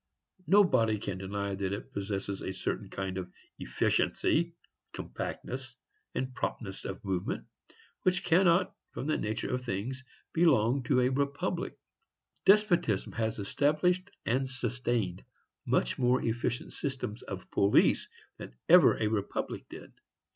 Nobody 0.47 0.97
can 0.97 1.19
deny 1.19 1.53
that 1.53 1.73
it 1.73 1.93
possesses 1.93 2.41
a 2.41 2.55
certain 2.55 2.89
kind 2.89 3.19
of 3.19 3.31
efficiency, 3.59 4.55
compactness, 4.93 5.77
and 6.15 6.33
promptness 6.33 6.85
of 6.85 7.05
movement, 7.05 7.45
which 8.01 8.23
cannot, 8.23 8.73
from 8.93 9.05
the 9.05 9.15
nature 9.19 9.53
of 9.53 9.63
things, 9.63 10.03
belong 10.33 10.81
to 10.85 11.01
a 11.01 11.09
republic. 11.11 11.77
Despotism 12.45 13.11
has 13.11 13.37
established 13.37 14.09
and 14.25 14.49
sustained 14.49 15.23
much 15.67 15.99
more 15.99 16.19
efficient 16.25 16.73
systems 16.73 17.21
of 17.21 17.51
police 17.51 18.07
than 18.39 18.55
ever 18.67 18.95
a 18.97 19.05
republic 19.05 19.67
did. 19.69 19.93